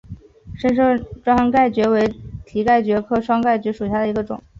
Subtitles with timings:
[0.55, 2.11] 深山双盖蕨为
[2.43, 4.41] 蹄盖蕨科双盖蕨属下的一个种。